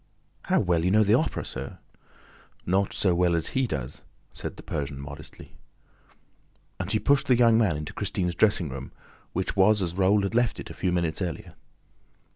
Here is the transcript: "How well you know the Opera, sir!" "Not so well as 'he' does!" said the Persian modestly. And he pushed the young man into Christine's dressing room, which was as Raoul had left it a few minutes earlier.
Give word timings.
"How 0.45 0.59
well 0.59 0.83
you 0.83 0.89
know 0.89 1.03
the 1.03 1.13
Opera, 1.13 1.45
sir!" 1.45 1.77
"Not 2.65 2.91
so 2.91 3.13
well 3.13 3.35
as 3.35 3.49
'he' 3.49 3.67
does!" 3.67 4.01
said 4.33 4.57
the 4.57 4.63
Persian 4.63 4.99
modestly. 4.99 5.53
And 6.79 6.91
he 6.91 6.97
pushed 6.97 7.27
the 7.27 7.37
young 7.37 7.55
man 7.55 7.77
into 7.77 7.93
Christine's 7.93 8.33
dressing 8.33 8.67
room, 8.69 8.91
which 9.33 9.55
was 9.55 9.79
as 9.79 9.93
Raoul 9.93 10.23
had 10.23 10.33
left 10.33 10.59
it 10.59 10.71
a 10.71 10.73
few 10.73 10.91
minutes 10.91 11.21
earlier. 11.21 11.53